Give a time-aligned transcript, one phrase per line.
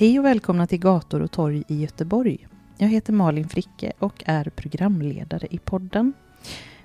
[0.00, 2.46] Hej och välkomna till Gator och torg i Göteborg.
[2.76, 6.12] Jag heter Malin Fricke och är programledare i podden.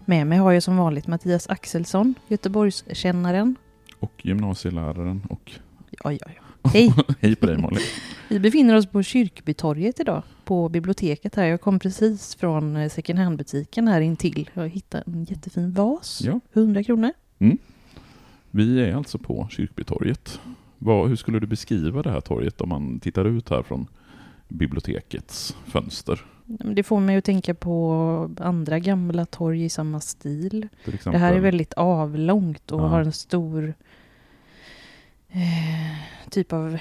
[0.05, 3.55] Med mig har jag som vanligt Mattias Axelsson, Göteborgskännaren.
[3.99, 5.51] Och gymnasieläraren och...
[6.03, 6.69] Ja, ja, ja.
[6.69, 6.93] Hej!
[7.19, 7.83] Hej på dig Malin.
[8.29, 11.45] Vi befinner oss på Kyrkbytorget idag, på biblioteket här.
[11.45, 14.49] Jag kom precis från eh, second hand-butiken här intill.
[14.53, 16.39] Jag hittade en jättefin vas, Ja.
[16.53, 17.11] 100 kronor.
[17.39, 17.57] Mm.
[18.51, 20.39] Vi är alltså på Kyrkbytorget.
[20.85, 23.87] Vad, hur skulle du beskriva det här torget om man tittar ut här från
[24.47, 26.25] bibliotekets fönster?
[26.45, 30.67] Det får mig att tänka på andra gamla torg i samma stil.
[31.03, 32.87] Det här är väldigt avlångt och Ja.
[32.87, 33.73] har en stor
[35.29, 36.77] eh, typ av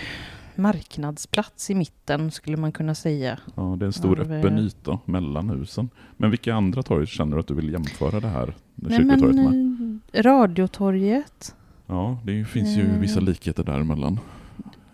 [0.54, 3.38] marknadsplats i mitten skulle man kunna säga.
[3.54, 5.90] Ja, det är en stor av, öppen eh, yta mellan husen.
[6.16, 8.54] Men vilka andra torg känner du att du vill jämföra det här
[8.88, 10.00] Kyrkbytorget med?
[10.12, 11.54] eh, Radiotorget,
[11.92, 14.20] Ja, det finns ju eh, vissa likheter däremellan.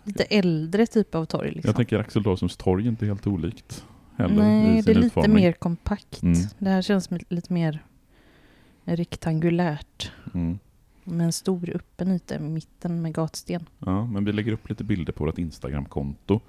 [0.03, 1.51] lite äldre typ av torg.
[1.51, 1.69] Liksom.
[1.69, 5.33] Jag tänker Axel Dawsons torg är inte helt olikt heller Nej, det är lite utformning.
[5.33, 6.21] mer kompakt.
[6.21, 6.39] Mm.
[6.57, 7.83] Det här känns lite mer
[8.83, 10.11] rektangulärt.
[10.33, 10.59] Mm.
[11.03, 13.65] Med en stor öppen yta i mitten med gatsten.
[13.79, 16.39] Ja, men vi lägger upp lite bilder på vårt Instagramkonto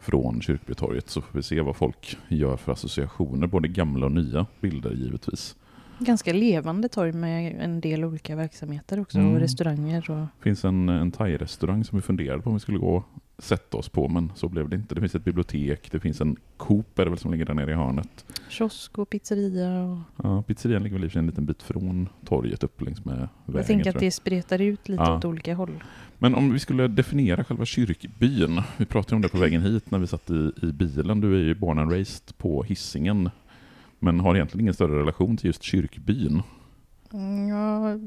[0.00, 4.46] från Kyrkbytorget så får vi se vad folk gör för associationer, både gamla och nya
[4.60, 5.56] bilder givetvis.
[5.98, 9.34] Ganska levande torg med en del olika verksamheter också Mm.
[9.34, 10.10] och restauranger.
[10.10, 10.16] Och...
[10.16, 13.04] Det finns en, en thai-restaurang som vi funderade på om vi skulle gå och
[13.38, 14.94] sätta oss på, men så blev det inte.
[14.94, 17.70] Det finns ett bibliotek, det finns en Coop är det väl som ligger där nere
[17.70, 18.24] i hörnet.
[18.48, 19.82] Kiosk och pizzeria.
[19.82, 19.98] Och...
[20.22, 23.28] Ja, pizzerian ligger väl i en liten bit från torget upp längs med vägen.
[23.46, 24.02] Jag tänker att jag.
[24.02, 25.16] det spretar ut lite Ja.
[25.16, 25.84] åt olika håll.
[26.18, 28.62] Men om vi skulle definiera själva kyrkbyn.
[28.76, 31.20] Vi pratade om det på vägen hit när vi satt i, i bilen.
[31.20, 33.30] Du är ju born and raised på hissingen
[33.98, 36.42] men har egentligen ingen större relation till just kyrkbyn.
[37.12, 37.98] Mm, Ja,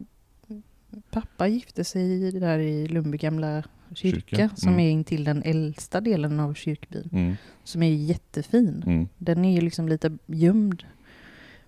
[1.12, 3.63] pappa gifte sig där i Lundby gamla
[3.96, 4.80] kyrka, Kyrka, som mm.
[4.80, 7.09] är intill den äldsta delen av kyrkbyn.
[7.12, 8.84] Mm, Som är jättefin.
[8.85, 10.84] mm, Den är ju liksom lite gömd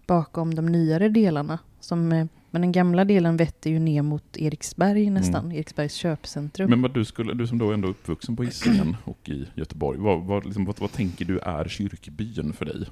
[0.08, 1.60] bakom de nyare delarna.
[1.80, 6.70] Som, eh, men den gamla delen vetter ju ner mot Eriksberg nästan, Eriksbergs köpcentrum.
[6.70, 10.00] Men vad du, skulle, du som då ändå är uppvuxen på Hisingen och i Göteborg,
[10.00, 12.86] vad, vad, liksom, vad, vad tänker du är kyrkbyn för dig?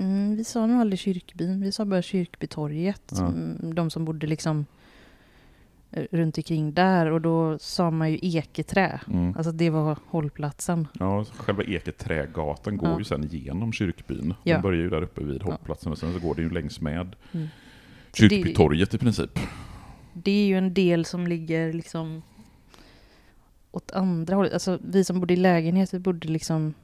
[0.00, 3.12] Mm, vi sa nog aldrig kyrkbyn, vi sa bara Kyrkbytorget.
[3.18, 3.32] Ja.
[3.74, 4.66] De som bodde liksom
[5.90, 9.00] eh, runt omkring där och då sa man ju Eketrä.
[9.08, 9.36] Mm.
[9.36, 10.88] Alltså det var hållplatsen.
[11.00, 12.98] Ja, själva Eketrägatan går Ja.
[12.98, 14.34] ju sen genom kyrkbyn.
[14.44, 14.52] Ja.
[14.54, 17.16] Den börjar ju där uppe vid hållplatsen och sen så går det ju längs med
[17.32, 17.48] Mm.
[18.14, 19.38] Kyrkbytorget i princip.
[20.12, 22.22] Det är ju en del som ligger liksom
[23.70, 24.52] åt andra hållet.
[24.52, 26.74] Alltså vi som bodde i lägenhet, vi bodde liksom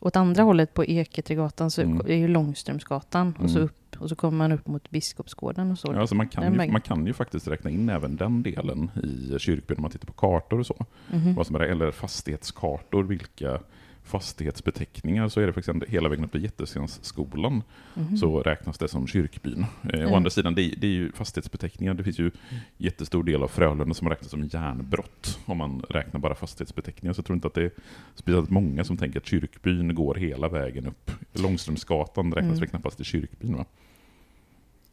[0.00, 2.00] åt andra hållet på Eketrägatan så Mm.
[2.06, 3.64] är ju Långströmsgatan och så Mm.
[3.64, 5.92] upp och så kommer man upp mot Biskopsgården och så.
[5.92, 8.90] Ja, alltså man, kan Den ju, man kan ju faktiskt räkna in även den delen
[9.04, 10.86] i kyrkbyn om man tittar på kartor och så.
[11.12, 11.34] Mhm.
[11.34, 13.60] Vad som är, eller fastighetskartor, vilka
[14.04, 17.62] fastighetsbeteckningar så är det exempel hela vägen upp till Jättestensskolan
[17.94, 18.16] Mhm.
[18.16, 19.66] så räknas det som kyrkbyn.
[19.82, 20.14] Eh, Å Mm.
[20.14, 21.94] andra sidan, det, är- det är ju fastighetsbeteckningar.
[21.94, 22.30] Det finns ju
[22.78, 27.12] jättestor del av Frölunda som räknas som järnbrott om man räknar bara fastighetsbeteckningar.
[27.12, 27.70] Så jag tror inte att det är
[28.14, 31.10] speciellt många som tänker att kyrkbyn går hela vägen upp.
[31.32, 32.58] Långströmsgatan räknas Mm.
[32.60, 33.64] väl knappast till kyrkbyn va?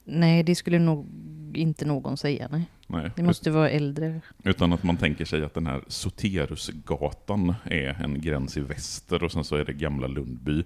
[0.06, 1.06] Nej, det skulle nog
[1.54, 2.48] inte någon säga.
[2.52, 2.66] Nej.
[2.88, 3.12] Nej.
[3.16, 4.22] Det måste vara äldre.
[4.44, 9.32] Utan att man tänker sig att den här Soterusgatan är en gräns i väster och
[9.32, 10.64] sen så är det gamla Lundby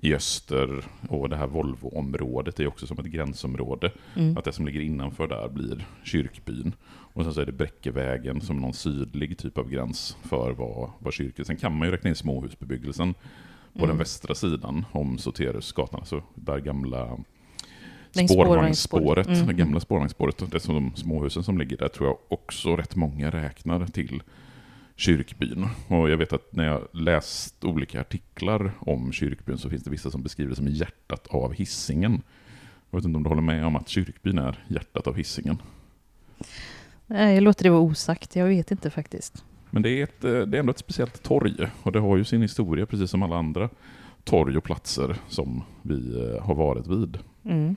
[0.00, 3.92] i öster och det här Volvo-området är också som ett gränsområde.
[4.16, 4.36] Mm.
[4.36, 6.72] Att det som ligger innanför där blir kyrkbyn.
[7.12, 11.12] Och sen så är det Bräckevägen som någon sydlig typ av gräns för vad, vad
[11.12, 11.44] kyrkan...
[11.44, 13.14] Sen kan man ju räkna in småhusbebyggelsen
[13.72, 13.88] på Mm.
[13.88, 17.18] den västra sidan om Soterusgatan, alltså där gamla
[18.12, 19.26] spårvagnsspåret.
[19.26, 19.46] Mm.
[19.46, 23.30] det gamla spårvagnsspåret, det som de småhusen som ligger där tror jag också rätt många
[23.30, 24.22] räknar till
[24.96, 25.66] kyrkbyn.
[25.88, 30.10] Och jag vet att när jag läst olika artiklar om kyrkbyn så finns det vissa
[30.10, 32.22] som beskriver det som hjärtat av hissingen.
[32.90, 35.58] Jag vet inte om du håller med om att kyrkbyn är hjärtat av hissingen?
[37.06, 38.36] Nej, jag låter det vara osagt.
[38.36, 39.44] Jag vet inte faktiskt.
[39.70, 42.24] Men det är, ett, eh, det är ändå ett speciellt torg och det har ju
[42.24, 43.68] sin historia precis som alla andra
[44.24, 47.18] torg och platser som vi eh, har varit vid.
[47.44, 47.76] Mm.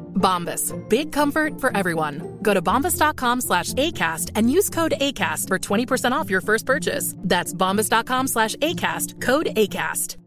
[0.21, 0.73] Bombas.
[0.89, 2.21] Big comfort for everyone.
[2.41, 7.15] Go to bombas.com slash ACAST and use code ACAST for 20% off your first purchase.
[7.29, 9.21] That's bombas.com slash ACAST.
[9.25, 10.17] Code ACAST.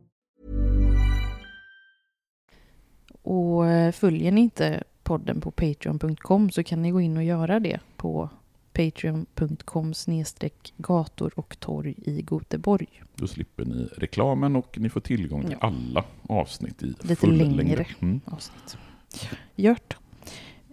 [3.22, 7.60] Och eh, följer ni inte podden på patreon.com så kan ni gå in och göra
[7.60, 8.28] det på
[8.72, 13.02] patreon.com snedstreck gator och torg i Göteborg.
[13.16, 15.66] Då slipper ni reklamen och ni får tillgång till Ja.
[15.66, 17.76] alla avsnitt i Lite full längre.
[17.76, 17.84] längd.
[18.00, 18.20] Mm.
[18.24, 18.76] avsnitt.
[19.56, 19.96] Gjort.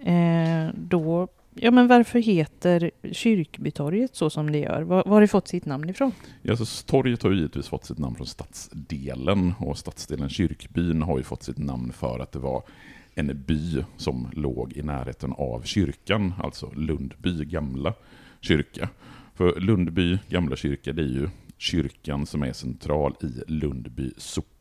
[0.03, 4.81] Eh, då, ja men varför heter Kyrkbytorget så som det gör?
[4.81, 6.11] Var, var har det fått sitt namn ifrån?
[6.41, 11.17] Ja, så torget har ju givetvis fått sitt namn från stadsdelen och stadsdelen Kyrkbyn har
[11.17, 12.63] ju fått sitt namn för att det var
[13.15, 17.93] en by som låg i närheten av kyrkan, alltså Lundby gamla
[18.41, 18.89] kyrka.
[19.33, 24.60] För Lundby gamla kyrka, det är ju kyrkan som är central i Lundby socken.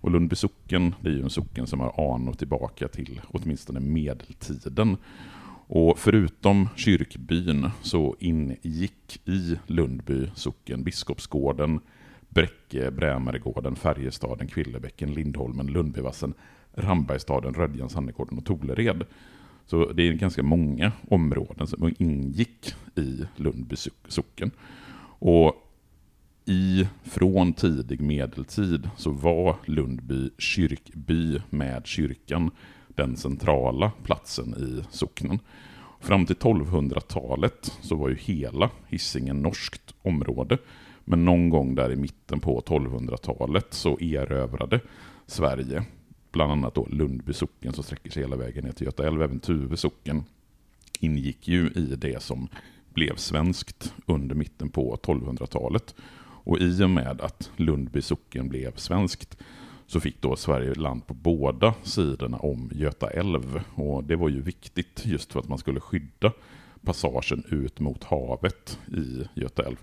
[0.00, 4.96] Och Lundby socken, det är ju en socken som har anor tillbaka till åtminstone medeltiden.
[5.68, 11.80] Och förutom kyrkbyn så ingick i Lundby socken Biskopsgården,
[12.28, 16.34] Bräcke, Brämaregården, Färjestaden, Kvillebäcken, Lindholmen, Lundbyvassen,
[16.74, 19.04] Rambergstaden, Rödjan, Sannegården och Tolered.
[19.66, 23.76] Så det är ganska många områden som ingick i Lundby
[24.08, 24.50] socken.
[25.18, 25.65] Och
[26.46, 32.50] i, från tidig medeltid så var Lundby kyrkby med kyrkan
[32.88, 35.38] den centrala platsen i socknen.
[36.00, 40.58] Fram till 1200-talet så var ju hela Hisingen norskt område.
[41.04, 44.80] Men någon gång där i mitten på 1200-talet så erövrade
[45.26, 45.84] Sverige
[46.32, 49.22] bland annat då Lundby socken som sträcker sig hela vägen ner till Göta älv.
[49.22, 50.24] Även Tuve socken
[51.00, 52.48] ingick ju i det som
[52.94, 55.94] blev svenskt under mitten på 1200-talet.
[56.46, 59.36] Och i och med att Lundby socken blev svenskt
[59.86, 63.60] så fick då Sverige land på båda sidorna om Göta älv.
[63.74, 66.32] Och det var ju viktigt just för att man skulle skydda
[66.84, 69.76] passagen ut mot havet i Göta älv.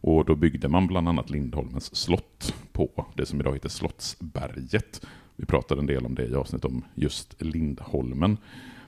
[0.00, 5.06] Och då byggde man bland annat Lindholmens slott på det som idag heter Slottsberget.
[5.36, 8.36] Vi pratade en del om det i avsnitt om just Lindholmen.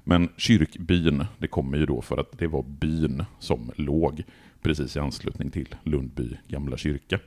[0.04, 4.24] Men kyrkbyn, det kommer ju då för att det var byn som låg
[4.62, 7.18] precis i anslutning till Lundby gamla kyrka.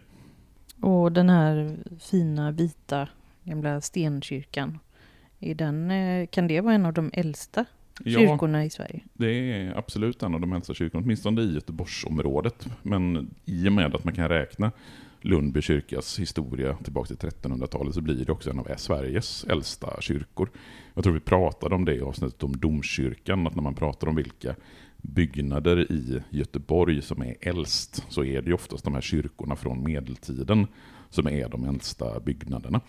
[0.81, 3.07] Och den här fina vita
[3.43, 4.79] gamla stenkyrkan,
[5.39, 7.65] är den, eh, kan det vara en av de äldsta
[8.03, 9.03] Ja, kyrkorna i Sverige?
[9.13, 12.67] det är absolut en av de äldsta kyrkorna, åtminstone i Göteborgsområdet.
[12.81, 14.71] Men i och med att man kan räkna
[15.21, 20.49] Lundby kyrkas historia tillbaka till 1300-talet så blir det också en av Sveriges äldsta kyrkor.
[20.93, 24.15] Jag tror vi pratade om det i avsnittet om domkyrkan, att när man pratar om
[24.15, 24.55] vilka
[25.03, 29.83] byggnader i Göteborg som är äldst så är det ju oftast de här kyrkorna från
[29.83, 30.67] medeltiden
[31.09, 32.81] som är de äldsta byggnaderna.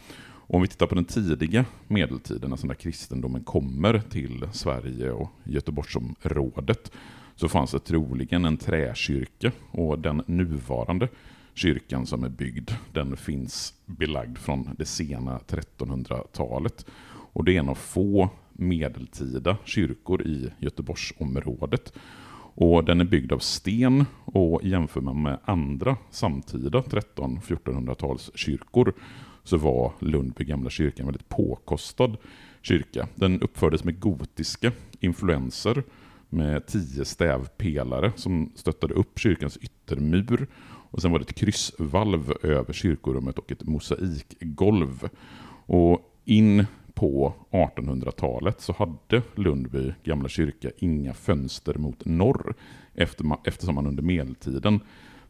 [0.47, 5.31] Och om vi tittar på den tidiga medeltiden, alltså när kristendomen kommer till Sverige och
[5.45, 6.93] Göteborgsområdet,
[7.37, 11.09] så fanns det troligen en träkyrka och den nuvarande
[11.55, 16.87] kyrkan som är byggd, den finns belagd från det sena 1300-talet.
[17.33, 21.93] Och det är en av få medeltida kyrkor i Göteborgsområdet.
[22.57, 28.93] Och den är byggd av sten och jämför man med andra samtida 13-1400-tals kyrkor
[29.45, 32.17] så var Lundby gamla kyrka en väldigt påkostad
[32.63, 33.09] kyrka.
[33.15, 35.83] Den uppfördes med gotiska influenser
[36.29, 40.47] med tio stävpelare som stöttade upp kyrkans yttermur.
[40.91, 45.09] Och sen var det ett kryssvalv över kyrkorummet och ett mosaikgolv.
[45.67, 52.55] Och in på 1800-talet så hade Lundby gamla kyrka inga fönster mot norr
[52.95, 54.81] eftersom man under medeltiden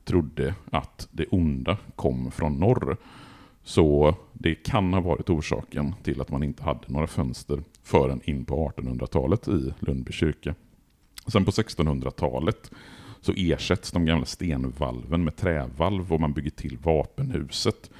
[0.04, 2.96] trodde att det onda kom från norr.
[3.62, 8.44] Så det kan ha varit orsaken till att man inte hade några fönster förrän in
[8.44, 10.54] på 1800-talet i Lundby kyrka.
[11.26, 12.70] Sen på 1600-talet
[13.20, 17.90] så ersätts de gamla stenvalven med trävalv och man bygger till vapenhuset.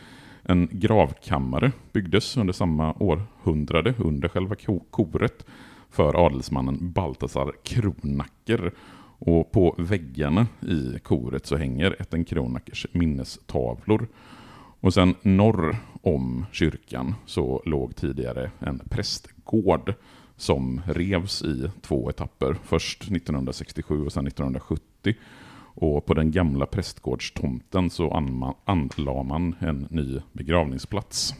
[0.47, 4.57] En gravkammare byggdes under samma århundrade under själva
[4.91, 5.47] koret
[5.91, 8.73] för adelsmannen Baltasar Kronacker.
[9.19, 14.09] Och på väggarna i koret så hänger Etten Kronackers minnestavlor.
[14.81, 19.95] Och sen norr om kyrkan så låg tidigare en prästgård
[20.37, 22.57] som revs i två etapper.
[22.65, 25.15] Först 1967 och sen 1970.
[25.75, 28.11] Och på den gamla prästgårdstomten så
[28.65, 31.35] anlade man en ny begravningsplats.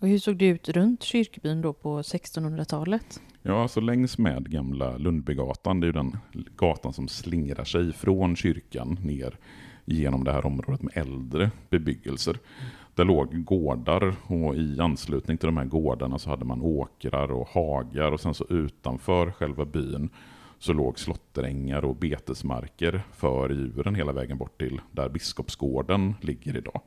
[0.00, 3.20] Och hur såg det ut runt kyrkbyn då på 1600-talet?
[3.42, 6.18] Ja, alltså längs med gamla Lundbygatan, det är ju den
[6.56, 9.38] gatan som slingrar sig från kyrkan ner
[9.84, 12.38] genom det här området med äldre bebyggelser.
[12.94, 17.48] Det låg gårdar och i anslutning till de här gårdarna så hade man åkrar och
[17.48, 20.10] hagar och sen så utanför själva byn
[20.58, 26.80] så låg slotterängar och betesmarker för djuren hela vägen bort till där Biskopsgården ligger idag.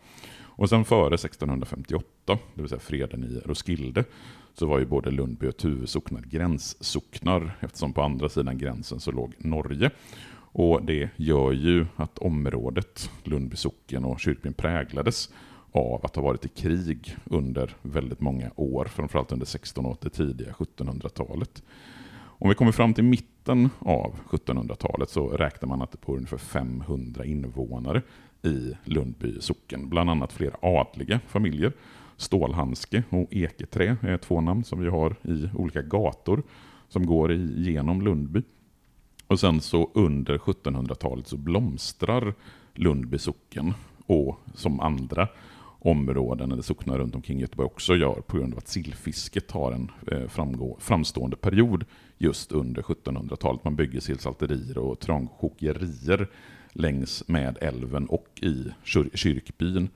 [0.61, 4.03] Och sen före 1658, det vill säga freden i Roskilde,
[4.53, 9.11] så var ju både Lundby och Tuve socknar gränssocknar eftersom på andra sidan gränsen så
[9.11, 9.91] låg Norge.
[10.53, 15.29] Och det gör ju att området Lundby socken och kyrkbyn präglades
[15.71, 20.09] av att ha varit i krig under väldigt många år, framförallt under 1600 och det
[20.09, 21.63] tidiga 1700-talet.
[22.13, 23.30] Om vi kommer fram till mitten
[23.79, 28.01] av 1700-talet så räknar man att det bor ungefär 500 invånare
[28.43, 31.73] i Lundby socken, bland annat flera adliga familjer.
[32.17, 36.43] Stålhandske och Eketrä är två namn som vi har i olika gator
[36.89, 38.41] som går igenom Lundby.
[39.27, 42.33] Och sen så under 1700-talet så blomstrar
[42.73, 43.73] Lundby socken
[44.05, 45.27] och som andra
[45.79, 49.91] områden eller socknar runt omkring Göteborg också gör på grund av att sillfisket har en
[50.11, 51.85] eh, framgå, framstående period
[52.21, 53.63] just under 1700-talet.
[53.63, 56.27] Man bygger sillsalterier och trångkokerier
[56.73, 58.65] längs med älven och i
[59.13, 59.89] kyrkbyn.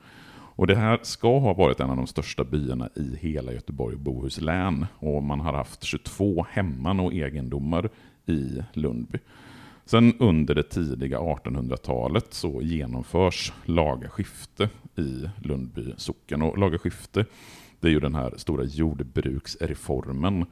[0.57, 4.01] Och det här ska ha varit en av de största byarna i hela Göteborg och
[4.01, 4.85] Bohuslän.
[4.99, 7.89] Och man har haft 22 hemman och egendomar
[8.25, 9.19] i Lundby.
[9.85, 16.41] Sen under det tidiga 1800-talet så genomförs lagaskifte i Lundby socken.
[16.41, 17.25] Och lagaskifte
[17.79, 20.45] det är ju den här stora jordbruksreformen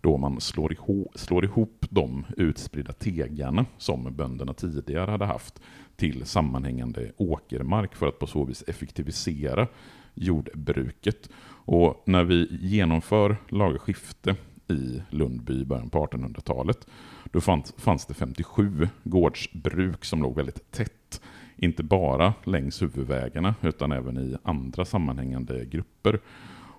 [0.00, 5.60] då man slår ihop, slår ihop de utspridda tegarna som bönderna tidigare hade haft
[5.96, 9.66] till sammanhängande åkermark för att på så vis effektivisera
[10.14, 11.30] jordbruket.
[11.64, 14.36] Och när vi genomför lagskifte
[14.70, 16.86] i Lundby i början på 1800-talet.
[17.32, 21.20] Då fanns, fanns det 57 gårdsbruk som låg väldigt tätt.
[21.56, 26.20] Inte bara längs huvudvägarna utan även i andra sammanhängande grupper.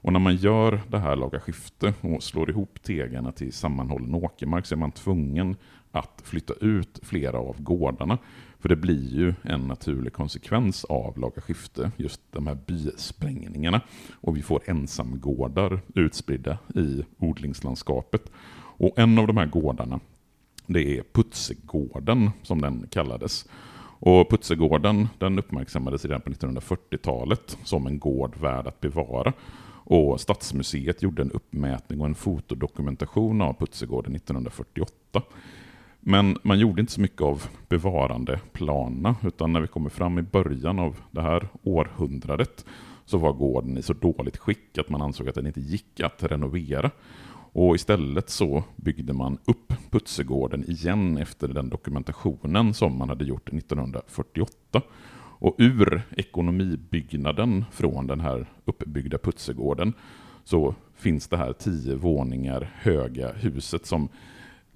[0.02, 4.66] Och när man gör det här laga skifte och slår ihop tegarna till sammanhållen åkermark
[4.66, 5.56] så är man tvungen
[5.92, 8.18] att flytta ut flera av gårdarna.
[8.60, 13.82] För det blir ju en naturlig konsekvens av laga skifte, just de här bysprängningarna.
[14.14, 18.32] Och vi får ensamgårdar utspridda i odlingslandskapet.
[18.56, 20.00] Och en av de här gårdarna,
[20.68, 23.46] det är Putsegården som den kallades.
[24.00, 29.34] Och Putsegården den uppmärksammades redan på 1940-talet som en gård värd att bevara.
[29.84, 35.22] Och Stadsmuseet gjorde en uppmätning och en fotodokumentation av Putsegården 1948.
[36.00, 40.80] Men man gjorde inte så mycket av bevarandeplanerna, utan när vi kommer fram i början
[40.80, 42.66] av det här århundradet
[43.06, 46.24] så var gården i så dåligt skick att man ansåg att den inte gick att
[46.24, 46.92] renovera.
[47.54, 53.50] Och istället så byggde man upp Putsegården igen efter den dokumentationen som man hade gjort
[53.50, 54.82] 1948.
[55.42, 59.94] Och ur ekonomibyggnaden från den här uppbyggda Putsegården
[60.44, 64.10] så finns det här tio våningar höga huset som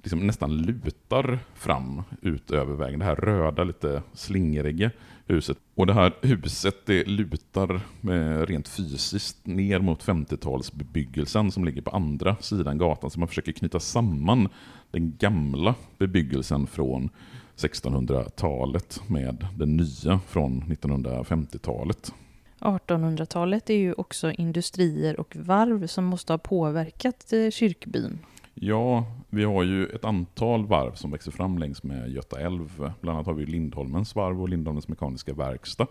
[0.04, 3.00] liksom nästan lutar fram ut över vägen.
[3.00, 4.92] Det här röda, lite slingriga
[5.26, 5.58] huset.
[5.76, 11.92] Och det här huset det lutar eh, rent fysiskt ner mot 50-talsbebyggelsen som ligger på
[11.92, 13.10] andra sidan gatan.
[13.10, 14.50] Så man försöker knyta samman
[14.92, 17.10] den gamla bebyggelsen från
[17.58, 22.14] 1600-talet med den nya från 1950-talet.
[22.60, 28.20] 1800-talet är ju också industrier och varv som måste ha påverkat eh, kyrkbyn.
[28.54, 32.94] Ja, vi har ju ett antal varv som växer fram längs med Göta älv.
[33.02, 35.88] Bland annat har vi Lindholmens varv och Lindholmens mekaniska verkstad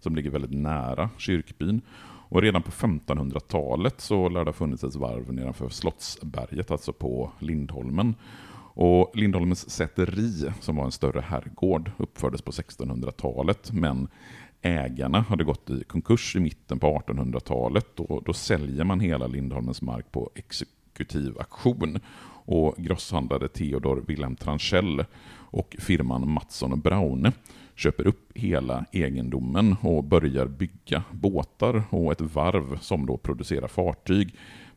[0.00, 1.80] som ligger väldigt nära kyrkbyn.
[2.28, 7.30] Och redan på 1500-talet så lär det ha funnits ett varv nedanför Slottsberget, alltså på
[7.38, 8.14] Lindholmen.
[8.74, 14.08] Och Lindholmens säteri, som var en större herrgård, uppfördes på 1600-talet, men
[14.62, 19.82] ägarna hade gått i konkurs i mitten på 1800-talet och då säljer man hela Lindholmens
[19.82, 22.00] mark på exekutiv auktion.
[22.46, 25.04] Och grosshandlare Theodor Wilhelm Tranchell
[25.34, 27.32] och firman Mattsson och Braune
[27.74, 34.34] köper upp hela egendomen och börjar bygga båtar och ett varv som då producerar fartyg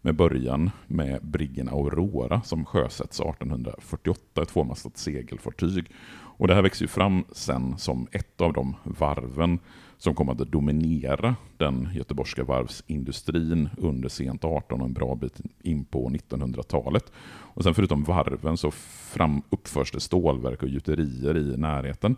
[0.08, 5.92] med början med briggen Aurora som sjösätts 1848, ett tvåmastat segelfartyg.
[6.38, 9.60] Och det här växer ju fram sen som ett av de varven
[9.98, 15.86] som kom att dominera den göteborgska varvsindustrin under sent 18 och en bra bit in
[15.86, 17.12] på 1900-talet.
[17.28, 22.16] Och sen förutom varven så fram uppförs det stålverk och gjuterier i närheten.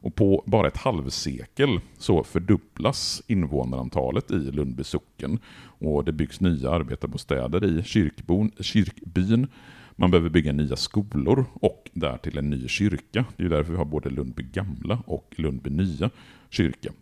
[0.00, 5.38] Och på bara ett halvsekel så fördubblas invånarantalet i Lundby socken
[5.78, 9.46] och det byggs nya arbetarbostäder i kyrkbon, kyrkbyn.
[9.96, 13.24] Man behöver bygga nya skolor och därtill en ny kyrka.
[13.36, 16.10] Det är därför vi har både Lundby gamla och Lundby nya
[16.50, 16.92] kyrka.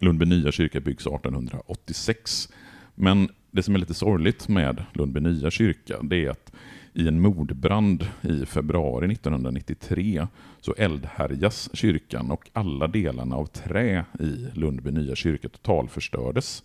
[0.00, 2.48] Lundby nya kyrka byggs 1886.
[2.94, 6.52] Men det som är lite sorgligt med Lundby nya kyrka, det är att
[6.94, 10.26] i en mordbrand i februari 1993
[10.60, 16.62] så eldhärjas kyrkan och alla delarna av trä i Lundby nya kyrka totalförstördes.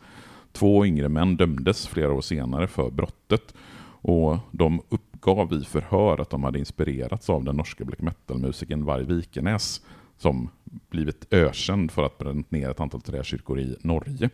[0.51, 3.53] Två yngre män dömdes flera år senare för brottet
[4.01, 9.05] och de uppgav i förhör att de hade inspirerats av den norska black metal-musikern Varg
[9.05, 9.81] Vikenäs
[10.17, 10.49] som
[10.89, 14.29] blivit ökänd för att bränt ner ett antal träkyrkor i Norge.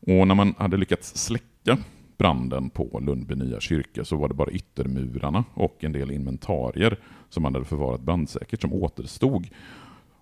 [0.00, 1.78] Och när man hade lyckats släcka
[2.18, 7.42] branden på Lundby nya kyrka så var det bara yttermurarna och en del inventarier som
[7.42, 9.46] man hade förvarat brandsäkert som återstod.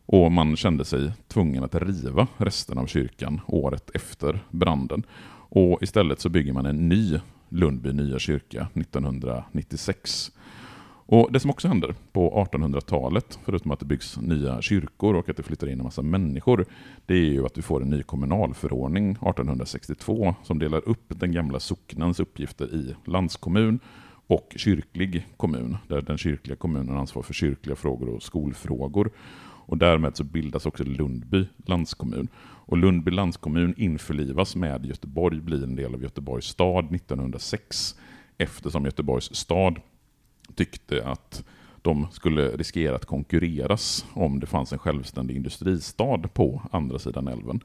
[0.06, 5.02] Och man kände sig tvungen att riva resten av kyrkan året efter branden.
[5.50, 10.32] Och istället så bygger man en ny Lundby nya kyrka 1996.
[11.10, 15.36] Och Det som också händer på 1800-talet, förutom att det byggs nya kyrkor och att
[15.36, 16.66] det flyttar in en massa människor,
[17.06, 21.60] det är ju att vi får en ny kommunalförordning 1862 som delar upp den gamla
[21.60, 23.80] socknens uppgifter i landskommun
[24.26, 29.10] och kyrklig kommun, där den kyrkliga kommunen har ansvar för kyrkliga frågor och skolfrågor.
[29.66, 32.28] Och därmed så bildas också Lundby landskommun.
[32.40, 37.94] Och Lundby landskommun införlivas med Göteborg, blir en del av Göteborgs stad 1906,
[38.38, 39.80] eftersom Göteborgs stad
[40.54, 41.44] tyckte att
[41.82, 47.60] de skulle riskera att konkurreras om det fanns en självständig industristad på andra sidan älven.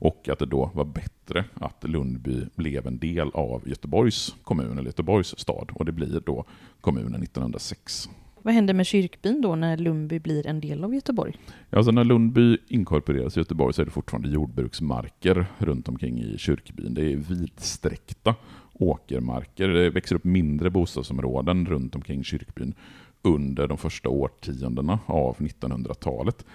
[0.00, 4.84] Och att det då var bättre att Lundby blev en del av Göteborgs kommun, eller
[4.84, 5.70] Göteborgs stad.
[5.74, 6.44] Och det blir då
[6.80, 8.08] kommunen 1906.
[8.42, 11.36] Vad händer med kyrkbyn då när Lundby blir en del av Göteborg?
[11.70, 16.94] Alltså när Lundby inkorporeras i Göteborg så är det fortfarande jordbruksmarker runt omkring i kyrkbyn.
[16.94, 18.34] Det är vidsträckta
[18.78, 19.68] åkermarker.
[19.68, 22.74] Det växer upp mindre bostadsområden runt omkring kyrkbyn
[23.22, 26.46] under de första årtiondena av 1900-talet.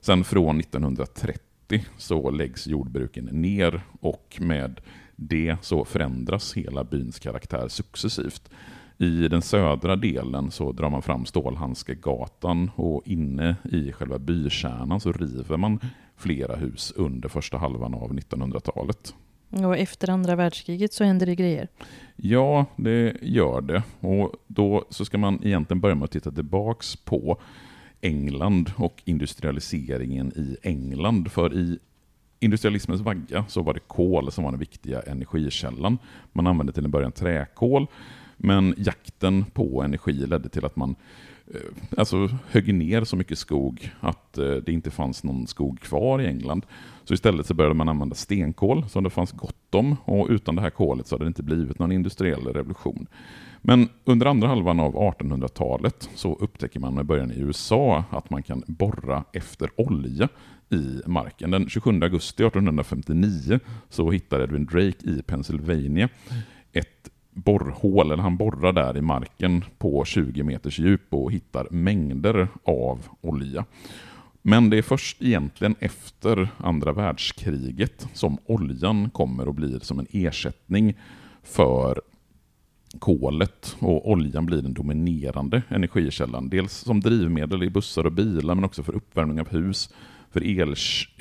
[0.00, 4.80] Sen från 1930 så läggs jordbruken ner och med
[5.16, 8.50] det så förändras hela byns karaktär successivt.
[8.98, 15.12] I den södra delen så drar man fram Stålhandskegatan och inne i själva bykärnan så
[15.12, 15.80] river man
[16.16, 19.14] flera hus under första halvan av 1900-talet.
[19.50, 21.68] Och efter andra världskriget så händer det grejer.
[22.16, 23.82] Ja, det gör det.
[24.00, 27.40] Och då så ska man egentligen börja med att titta tillbaks på
[28.00, 31.32] England och industrialiseringen i England.
[31.32, 31.78] För i
[32.40, 35.98] industrialismens vagga så var det kol som var den viktiga energikällan.
[36.32, 37.86] Man använde till en början träkol,
[38.36, 40.94] men jakten på energi ledde till att man
[41.54, 46.20] Eh, alltså, högg ner så mycket skog att eh, det inte fanns någon skog kvar
[46.20, 46.66] i England.
[47.04, 50.62] Så istället så började man använda stenkol som det fanns gott om och utan det
[50.62, 53.06] här kolet så hade det inte blivit någon industriell revolution.
[53.62, 58.42] Men under andra halvan av 1800-talet så upptäcker man med början i USA att man
[58.42, 60.28] kan borra efter olja
[60.70, 61.50] i marken.
[61.50, 66.08] Den 27 augusti 1859 så hittar Edwin Drake i Pennsylvania
[66.72, 72.48] ett borrhål, eller han borrar där i marken på 20 meters djup och hittar mängder
[72.64, 73.64] av olja.
[74.42, 80.06] Men det är först egentligen efter andra världskriget som oljan kommer och blir som en
[80.10, 80.94] ersättning
[81.42, 82.00] för
[82.98, 86.48] kolet och oljan blir den dominerande energikällan.
[86.48, 89.90] Dels som drivmedel i bussar och bilar men också för uppvärmning av hus,
[90.30, 90.76] för, el,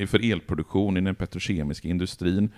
[0.08, 2.50] för elproduktion i den petrokemiska industrin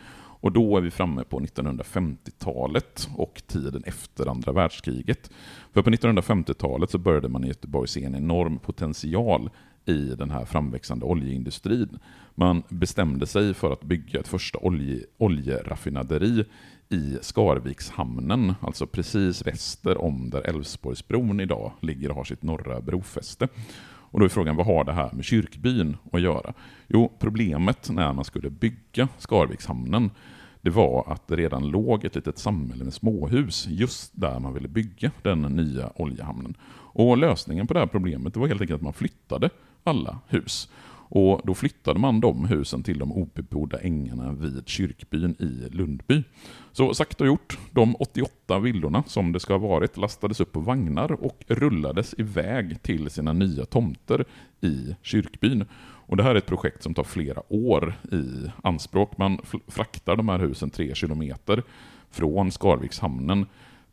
[0.41, 5.31] och då är vi framme på 1950-talet och tiden efter andra världskriget.
[5.73, 9.49] För på 1950-talet så började man i Göteborg se en enorm potential
[9.85, 11.99] i den här framväxande oljeindustrin.
[12.35, 16.45] Man bestämde sig för att bygga ett första olje, oljeraffinaderi
[16.89, 23.47] i Skarvikshamnen, alltså precis väster om där Älvsborgsbron idag ligger och har sitt norra brofäste.
[24.11, 26.53] Och då är frågan, vad har det här med kyrkbyn att göra?
[26.87, 30.11] Jo, problemet när man skulle bygga Skarvikshamnen,
[30.61, 34.67] det var att det redan låg ett litet samhälle med småhus just där man ville
[34.67, 36.53] bygga den nya oljehamnen.
[36.93, 39.49] Och lösningen på det här problemet var helt enkelt att man flyttade
[39.83, 40.69] alla hus.
[41.13, 46.23] Och då flyttade man de husen till de obebodda ängarna vid kyrkbyn i Lundby.
[46.71, 50.59] Så sakta och gjort, de 88 villorna som det ska ha varit lastades upp på
[50.59, 54.25] vagnar och rullades iväg till sina nya tomter
[54.61, 55.65] i kyrkbyn.
[55.81, 59.17] Och det här är ett projekt som tar flera år i anspråk.
[59.17, 61.63] Man fraktar de här husen tre kilometer
[62.11, 63.45] från Skarvikshamnen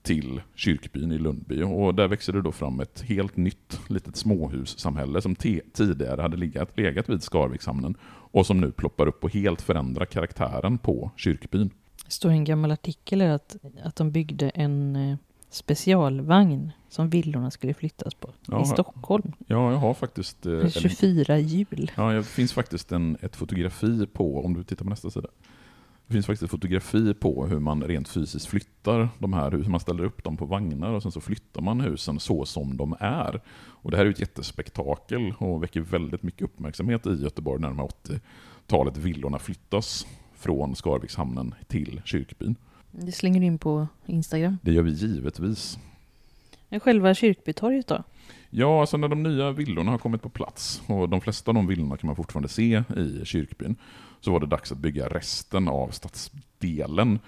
[0.09, 1.63] till kyrkbyn i Lundby.
[1.63, 5.37] Och där växer det då fram ett helt nytt litet småhussamhälle som
[5.73, 10.79] tidigare hade legat, legat vid Skarvikshamnen och som nu ploppar upp och helt förändrar karaktären
[10.79, 11.71] på kyrkbyn.
[12.05, 15.17] Det står i en gammal artikel att, att de byggde en eh,
[15.51, 19.33] specialvagn som villorna skulle flyttas på ja, i Stockholm.
[19.47, 20.47] Ja, jag har faktiskt...
[20.47, 21.91] Eh, 24 hjul.
[21.97, 25.29] Ja, det finns faktiskt en, ett fotografi på, om du tittar på nästa sida.
[26.09, 29.71] Det finns faktiskt ett fotografi på hur man rent fysiskt flyttar de här husen.
[29.71, 32.97] Man ställer upp dem på vagnar och sen så flyttar man husen så som de
[33.01, 33.41] är.
[33.59, 37.79] Och det här är ett jättespektakel och väcker väldigt mycket uppmärksamhet i Göteborg när de
[37.79, 37.89] här
[38.67, 42.57] 80-talet villorna flyttas från Skarvikshamnen till kyrkbyn.
[42.91, 44.59] Det slänger du in på Instagram?
[44.63, 45.79] Det gör vi givetvis.
[46.69, 48.03] Men själva Kyrkbytorget då?
[48.51, 51.67] Ja, alltså när de nya villorna har kommit på plats, och de flesta av de
[51.67, 53.77] villorna kan man fortfarande se i kyrkbyn,
[54.21, 57.19] så var det dags att bygga resten av stadsdelen.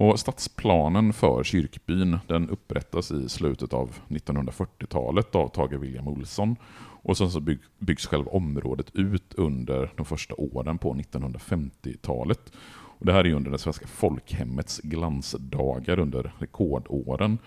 [0.00, 6.56] Och stadsplanen för kyrkbyn den upprättas i slutet av 1940-talet av Tage William Olsson.
[7.02, 12.52] Och sen så bygg, byggs själva området ut under de första åren på 1950-talet.
[12.70, 17.38] Och det här är under det svenska folkhemmets glansdagar under rekordåren.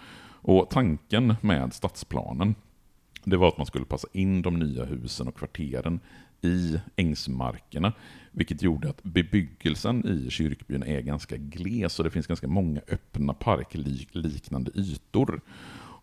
[0.41, 2.55] Och tanken med stadsplanen
[3.23, 5.99] det var att man skulle passa in de nya husen och kvarteren
[6.41, 7.93] i ängsmarkerna,
[8.32, 13.34] vilket gjorde att bebyggelsen i kyrkbyn är ganska gles och det finns ganska många öppna
[13.34, 15.41] parkliknande ytor.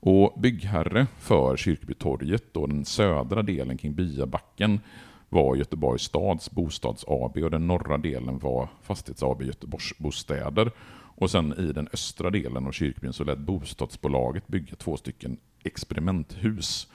[0.01, 4.81] Och byggherre för Kyrkbytorget och den södra delen kring Byabacken
[5.29, 10.71] var Göteborgs stads Bostads AB och den norra delen var Fastighets AB Göteborgsbostäder.
[11.19, 16.89] Och sen i den östra delen av Kyrkbyn så lät bostadsbolaget bygga två stycken experimenthus.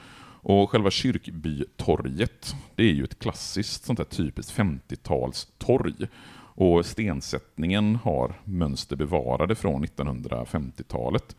[0.43, 6.07] Och själva Kyrkbytorget, det är ju ett klassiskt sånt här typiskt 50-talstorg.
[6.55, 11.35] Och stensättningen har mönster bevarade från 1950-talet.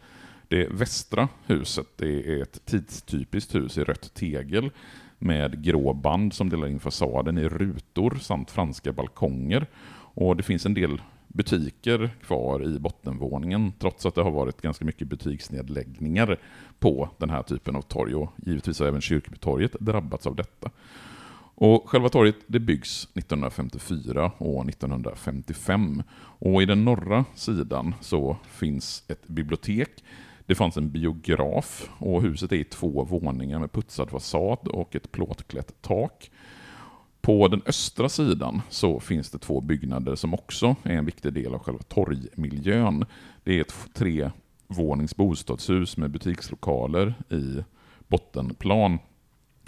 [0.49, 4.71] Det västra huset det är ett tidstypiskt hus i rött tegel
[5.19, 9.67] med grå band som delar in fasaden i rutor samt franska balkonger.
[10.14, 11.01] Och det finns en del
[11.35, 16.38] butiker kvar i bottenvåningen trots att det har varit ganska mycket butiksnedläggningar
[16.79, 20.70] på den här typen av torg och givetvis har även Kyrkbytorget drabbats av detta.
[21.57, 26.03] Och själva torget det byggs 1954 och 1955
[26.38, 29.90] och i den norra sidan så finns ett bibliotek
[30.47, 35.12] det fanns en biograf och huset är i två våningar med putsad fasad och ett
[35.12, 36.31] plåtklätt tak.
[37.25, 41.55] På den östra sidan så finns det två byggnader som också är en viktig del
[41.55, 43.05] av själva torgmiljön.
[43.45, 47.65] Det är ett trevånings bostadshus med butikslokaler i
[48.09, 48.99] bottenplan.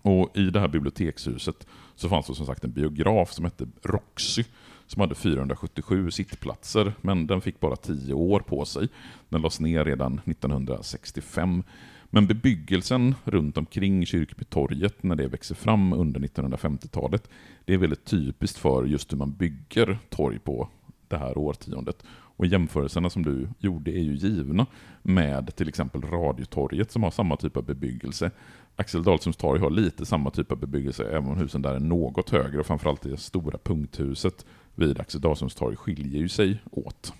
[0.03, 4.45] Och I det här bibliotekshuset så fanns det som sagt en biograf som hette Roxy
[4.87, 8.88] som hade 477 sittplatser, men den fick bara 10 år på sig.
[9.29, 11.62] Den lades ner redan 1965.
[12.11, 17.29] Men bebyggelsen runt omkring Kyrkbytorget när det växer fram under 1950-talet,
[17.64, 20.69] det är väldigt typiskt för just hur man bygger torg på
[21.09, 22.05] det här årtiondet.
[22.09, 24.66] Och jämförelserna som du gjorde är ju givna
[25.03, 28.31] med till exempel Radiotorget som har samma typ av bebyggelse.
[28.77, 32.31] Axel Dahlströms torg har lite samma typ av bebyggelse, även om husen där är något
[32.31, 37.12] högre och framförallt det stora punkthuset vid Axel Dahlströms torg skiljer ju sig åt.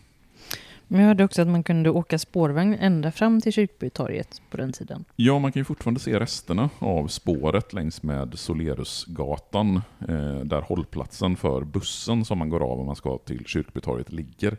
[0.89, 4.73] Men jag hörde också att man kunde åka spårvagn ända fram till Kyrkbytorget på den
[4.73, 5.05] tiden.
[5.17, 9.77] Ja, man kan ju fortfarande se resterna av spåret längs med Solerusgatan,
[10.09, 14.57] eh, där hållplatsen för bussen som man går av om man ska till Kyrkbytorget ligger.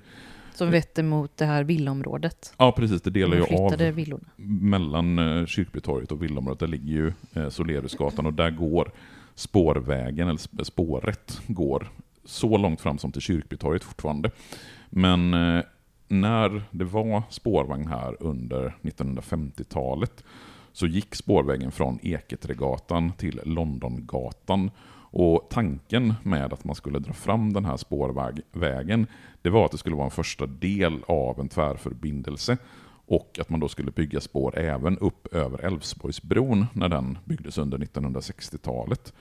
[0.53, 2.53] Som vetter mot det här villaområdet.
[2.57, 3.01] Ja, precis.
[3.01, 4.23] Det delar ju av villorna.
[4.35, 6.59] mellan eh, Kyrkbytorget och villaområdet.
[6.59, 8.91] Där ligger ju eh, Solerusgatan och där går
[9.35, 11.91] spårvägen, eller spåret, går
[12.25, 14.31] så långt fram som till Kyrkbytorget fortfarande.
[14.89, 15.63] Men eh,
[16.07, 20.23] när det var spårvagn här under 1950-talet
[20.73, 24.71] så gick spårvägen från Eketregatan till Londongatan.
[25.09, 29.07] Och tanken med att man skulle dra fram den här spårvägen,
[29.41, 32.57] det var att det skulle vara en första del av en tvärförbindelse
[33.07, 37.77] och att man då skulle bygga spår även upp över Älvsborgsbron när den byggdes under
[37.77, 39.13] 1960-talet.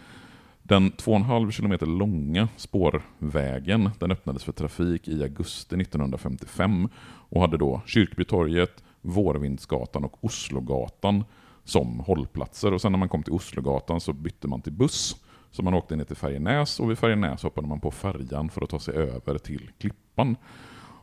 [0.68, 6.88] Den 2,5 km långa spårvägen den öppnades för trafik i augusti 1955
[7.28, 11.24] och hade då Kyrkbytorget, Vårvindsgatan och Oslogatan
[11.64, 12.72] som hållplatser.
[12.72, 15.16] Och sen när man kom till Oslogatan så bytte man till buss.
[15.50, 18.70] Så man åkte ner till Färjenäs och vid Färjenäs hoppade man på färjan för att
[18.70, 20.36] ta sig över till Klippan.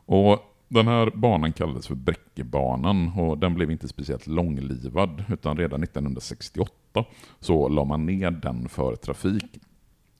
[0.06, 5.82] Och den här banan kallades för Bräckebanan och den blev inte speciellt långlivad utan redan
[5.82, 7.04] 1968
[7.40, 9.58] så la man ner den för trafik.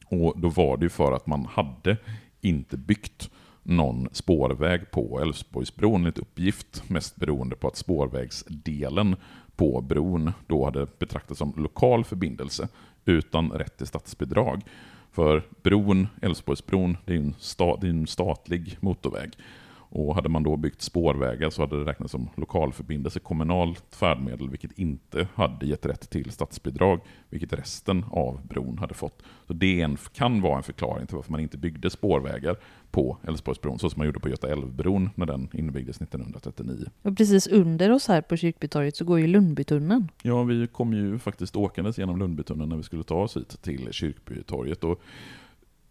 [0.07, 1.97] Och då var det ju för att man hade
[2.41, 3.31] inte byggt
[3.63, 9.17] någon spårväg på Älvsborgsbron enligt uppgift, mest beroende på att spårvägsdelen
[9.57, 12.69] på bron då hade betraktats som lokal förbindelse
[13.05, 14.63] utan rätt till statsbidrag.
[15.13, 19.31] För bron, Älvsborgsbron, det är en, sta, det är en statlig motorväg.
[19.95, 24.79] Och hade man då byggt spårvägar så hade det räknats som lokalförbindelse, kommunalt färdmedel, vilket
[24.79, 29.23] inte hade gett rätt till statsbidrag, vilket resten av bron hade fått.
[29.47, 32.57] Så det en, kan vara en förklaring till varför man inte byggde spårvägar
[32.91, 36.87] på Älvsborgsbron, så som man gjorde på Göta älvbron när den invigdes 1939.
[37.03, 40.09] Och precis under oss här på Kyrkbytorget så går ju Lundbytunneln.
[40.23, 43.89] Ja, vi kom ju faktiskt åkandes genom Lundbytunneln när vi skulle ta oss hit till
[43.93, 44.85] Kyrkbytorget.
[44.85, 45.01] Och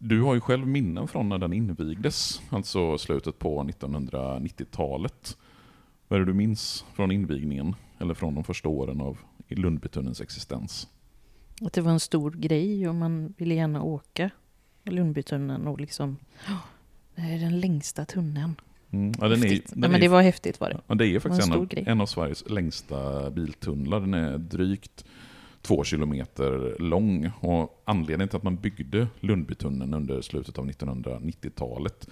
[0.04, 5.38] du har ju själv minnen från när den invigdes, alltså slutet på 1990-talet.
[6.08, 10.88] Vad är det du minns från invigningen, eller från de första åren av Lundbytunnelns existens?
[11.62, 14.30] Att det var en stor grej och man ville gärna åka
[14.84, 16.58] Lundbytunneln och liksom, "Åh,
[17.16, 18.56] det är den längsta tunneln.
[18.92, 19.14] Mm.
[19.22, 20.82] Ja, den är, den Nej, men det var häftigt var det.
[20.88, 24.00] ja, det är faktiskt en en, stor av, en av Sveriges längsta biltunnlar.
[24.00, 25.06] Den är drygt
[25.68, 27.32] två kilometer lång.
[27.40, 32.08] Och anledningen till att man byggde Lundbytunneln under slutet av 1990-talet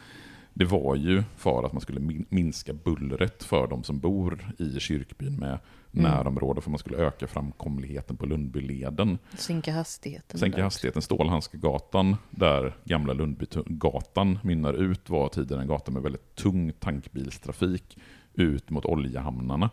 [0.53, 4.79] det var ju för att man skulle min- minska bullret för de som bor i
[4.79, 5.59] Kyrkbyn med
[5.93, 6.11] Mm.
[6.11, 9.17] närområde, för man skulle öka framkomligheten på Lundbyleden.
[9.37, 10.39] Sänka hastigheten.
[10.39, 11.01] Sänka hastigheten.
[11.01, 17.97] Stålhandskegatan, där gamla Lundbygatan mynnar ut, var tidigare en gata med väldigt tung tankbilstrafik
[18.33, 19.69] ut mot oljehamnarna.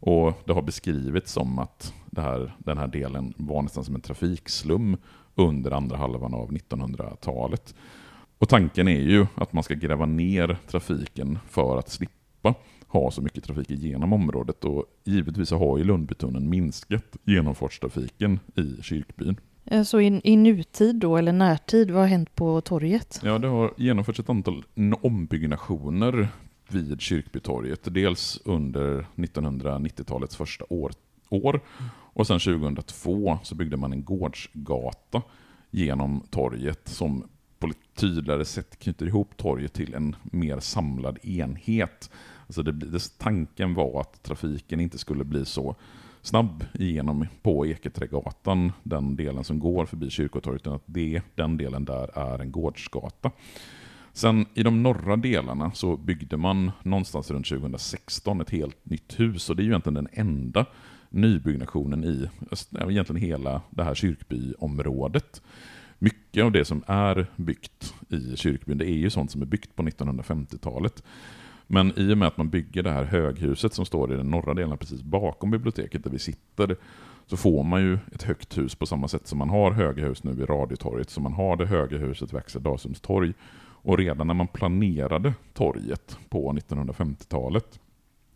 [0.00, 4.96] Och det har beskrivits som att här, den här delen var nästan som en trafikslum
[5.34, 7.74] under andra halvan av 1900-talet.
[8.38, 12.54] Och tanken är ju att man ska gräva ner trafiken för att slippa
[12.86, 14.64] ha så mycket trafik igenom området.
[14.64, 19.36] Och givetvis har ju Lundbytunneln minskat genomfartstrafiken i Kyrkbyn.
[19.64, 23.20] Eh, Så i, i nutid då, eller närtid, vad har hänt på torget?
[23.24, 24.64] Ja, det har genomförts ett antal
[25.02, 26.28] ombyggnationer
[26.74, 27.94] vid Kyrkbytorget.
[27.94, 30.92] Dels under 1990-talets första år,
[31.28, 31.60] år
[32.12, 35.22] och sen 2002 så byggde man en gårdsgata
[35.70, 37.28] genom torget som
[37.58, 42.10] på ett tydligare sätt knyter ihop torget till en mer samlad enhet.
[42.46, 45.76] Alltså det, det, tanken var att trafiken inte skulle bli så
[46.22, 51.84] snabb igenom på Eketrägatan, den delen som går förbi Kyrkotorget, utan att det, den delen
[51.84, 53.30] där är en gårdsgata.
[54.12, 59.50] Sen i de norra delarna så byggde man någonstans runt 2016 ett helt nytt hus
[59.50, 60.66] och det är ju egentligen den enda
[61.10, 62.28] nybyggnationen i
[62.88, 65.42] egentligen hela det här kyrkbyområdet.
[65.98, 69.76] Mycket av det som är byggt i kyrkbyn det är ju sånt som är byggt
[69.76, 71.02] på 1950-talet.
[71.66, 74.54] Men i och med att man bygger det här höghuset som står i den norra
[74.54, 76.76] delen precis bakom biblioteket där vi sitter
[77.26, 80.24] så får man ju ett högt hus på samma sätt som man har höga hus
[80.24, 83.34] nu vid Radiotorget, Så man har det höga huset vid Axel Dahlströms torg.
[83.82, 87.80] Och redan när man planerade torget på 1950-talet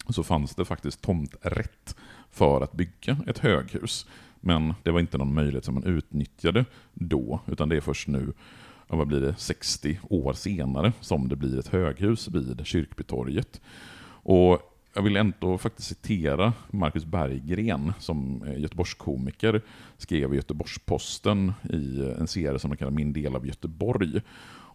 [0.09, 1.97] så fanns det faktiskt tomträtt
[2.31, 4.07] för att bygga ett höghus.
[4.41, 8.33] Men det var inte någon möjlighet som man utnyttjade då, utan det är först nu,
[8.87, 13.61] vad blir det, 60 år senare som det blir ett höghus vid Kyrkbytorget.
[14.07, 19.63] Och jag vill ändå faktiskt citera Marcus Berggren som Göteborgskomiker
[19.99, 24.21] skrev i Göteborgs-Posten i en serie som de kallar Min del av Göteborg.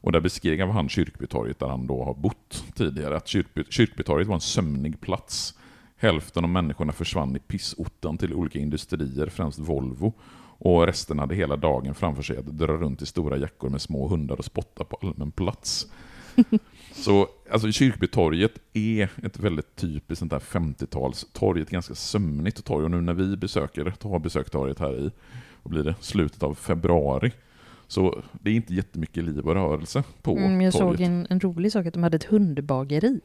[0.02, 4.36] Och där beskrev han Kyrkbytorget där han då har bott tidigare, att Kyrkby, Kyrkbytorget var
[4.36, 5.54] en sömnig plats.
[5.98, 10.14] Hälften av människorna försvann i pissotten till olika industrier, främst Volvo.
[10.62, 14.08] Och resten hade hela dagen framför sig att dra runt i stora jackor med små
[14.08, 15.88] hundar och spotta på allmän plats.
[16.94, 22.86] Så alltså, Kyrkbytorget är ett väldigt typiskt sånt där 50-talstorg, ett ganska sömnigt torg.
[22.86, 25.12] Och nu när vi besöker, har besökt torget här i
[25.64, 27.32] vad blir det, slutet av februari,
[27.90, 30.98] Så det är inte jättemycket liv och rörelse på Mm, jag torget.
[30.98, 33.20] såg en, en rolig sak att de hade ett hundbageri.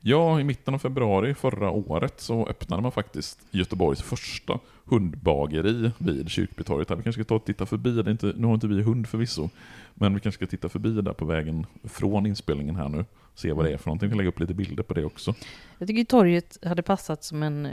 [0.00, 6.28] Ja, i mitten av februari förra året så öppnade man faktiskt Göteborgs första hundbageri vid
[6.28, 6.90] Kyrkbytorget.
[6.90, 9.48] Vi kanske ska ta och titta förbi, det inte, nu har inte vi hund förvisso,
[9.94, 13.04] men vi kanske ska titta förbi där på vägen från inspelningen här nu.
[13.34, 15.34] Se vad det är för någonting, jag kan lägga upp lite bilder på det också.
[15.78, 17.72] Jag tycker torget hade passat som, en, eh,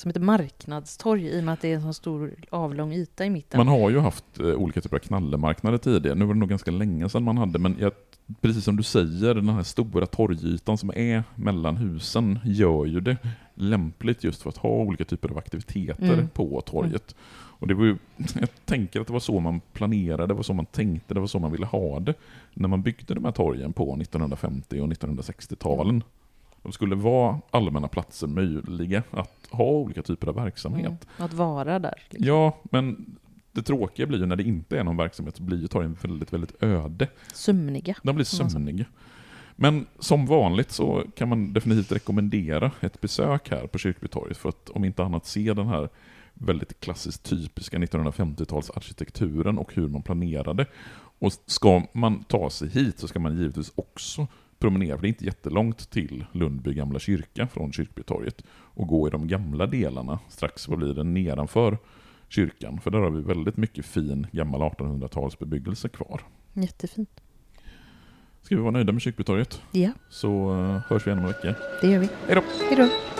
[0.00, 3.30] som ett marknadstorg i och med att det är en så stor avlång yta i
[3.30, 3.58] mitten.
[3.58, 6.70] Man har ju haft eh, olika typer av knallemarknader tidigare, nu var det nog ganska
[6.70, 7.92] länge sedan man hade, men jag,
[8.40, 13.16] precis som du säger, den här stora torgytan som är mellan husen gör ju det
[13.54, 16.28] lämpligt just för att ha olika typer av aktiviteter Mm.
[16.28, 17.14] på torget.
[17.32, 17.96] Och det var ju,
[18.40, 21.26] jag tänker att det var så man planerade, det var så man tänkte, det var
[21.26, 22.14] så man ville ha det
[22.54, 26.02] när man byggde de här torgen på 1950 och 1960-talen.
[26.62, 30.86] De skulle vara allmänna platser möjliga att ha olika typer av verksamhet.
[30.86, 32.02] Mm, att vara där.
[32.10, 32.26] Liksom.
[32.28, 33.16] Ja, men
[33.52, 36.32] det tråkiga blir ju när det inte är någon verksamhet så blir ju torgen väldigt,
[36.32, 37.08] väldigt öde.
[37.34, 37.96] Sömniga.
[38.02, 38.84] De blir sömniga.
[39.56, 44.70] Men som vanligt så kan man definitivt rekommendera ett besök här på Kyrkbytorget för att
[44.70, 45.88] om inte annat se den här
[46.34, 50.66] väldigt klassiskt typiska 1950-talsarkitekturen och hur man planerade.
[51.18, 54.26] Och ska man ta sig hit så ska man givetvis också
[54.60, 59.10] promenera, för det är inte jättelångt till Lundby gamla kyrka från Kyrkbytorget och gå i
[59.10, 61.78] de gamla delarna strax, vad blir det, nedanför
[62.28, 62.80] kyrkan.
[62.80, 66.20] För där har vi väldigt mycket fin gammal 1800-talsbebyggelse kvar.
[66.52, 67.20] Jättefint.
[68.42, 71.54] Ska vi vara nöjda med Kyrkbytorget Ja, så eh, hörs vi igen om en vecka.
[71.80, 72.08] det gör vi.
[72.26, 72.42] Hej då!
[72.68, 73.19] Hej då.